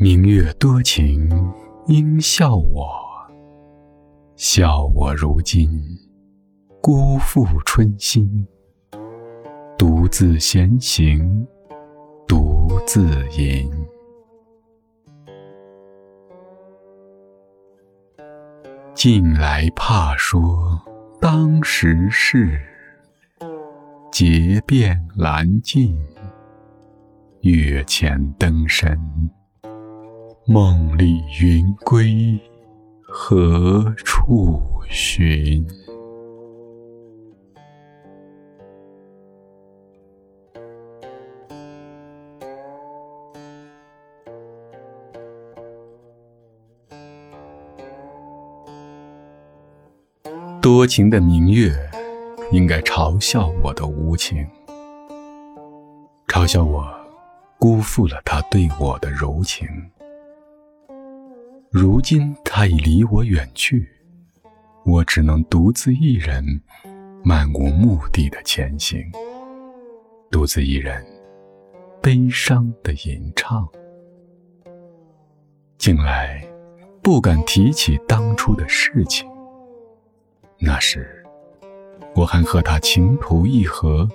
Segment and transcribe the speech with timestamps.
[0.00, 1.28] 明月多情
[1.88, 2.88] 应笑我，
[4.36, 5.68] 笑我如今
[6.80, 8.46] 辜负春心，
[9.76, 11.44] 独自闲行，
[12.28, 13.68] 独自吟。
[18.94, 20.80] 近来怕说
[21.20, 22.56] 当时事，
[24.12, 25.98] 结变阑尽，
[27.40, 28.96] 月前灯深。
[30.50, 32.40] 梦里云归
[33.02, 35.62] 何处寻？
[50.62, 51.70] 多情的明月，
[52.52, 54.48] 应该嘲笑我的无情，
[56.26, 56.88] 嘲笑我
[57.58, 59.68] 辜负了他对我的柔情。
[61.70, 63.86] 如今他已离我远去，
[64.86, 66.42] 我只能独自一人，
[67.22, 69.04] 漫无目的的前行，
[70.30, 71.04] 独自一人，
[72.00, 73.68] 悲伤的吟唱。
[75.76, 76.42] 近来
[77.02, 79.28] 不敢提起当初的事情，
[80.58, 81.22] 那时
[82.14, 84.08] 我还和他情投意合，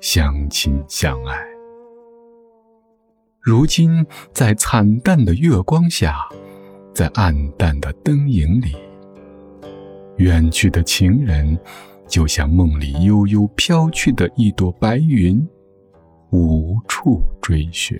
[0.00, 1.36] 相亲相爱。
[3.40, 6.28] 如今在惨淡的月光下。
[6.94, 8.76] 在暗淡的灯影里，
[10.18, 11.58] 远去的情人，
[12.06, 15.46] 就像梦里悠悠飘去的一朵白云，
[16.30, 17.98] 无处追寻。